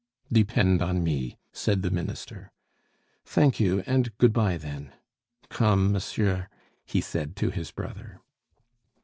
[0.33, 2.51] "Depend on me!" said the Minister.
[3.23, 4.93] "Thank you, and good bye then!
[5.49, 6.47] Come, monsieur,"
[6.87, 8.19] he said to his brother.